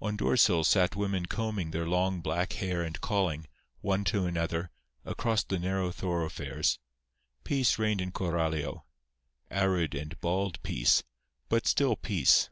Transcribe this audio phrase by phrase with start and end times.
[0.00, 3.48] On doorsills sat women combing their long, black hair and calling,
[3.80, 4.70] one to another,
[5.04, 6.78] across the narrow thoroughfares.
[7.42, 11.02] Peace reigned in Coralio—arid and bald peace;
[11.48, 12.50] but still peace.